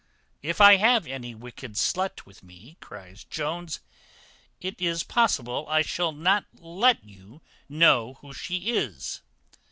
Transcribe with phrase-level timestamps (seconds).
[0.41, 3.81] "If I have any wicked slut with me," cries Jones,
[4.59, 9.21] "it is possible I shall not let you know who she is."